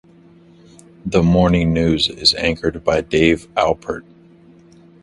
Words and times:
The 1.05 1.21
morning 1.21 1.73
news 1.73 2.07
is 2.09 2.33
anchored 2.33 2.83
by 2.83 3.01
Dave 3.01 3.47
Alpert. 3.53 4.01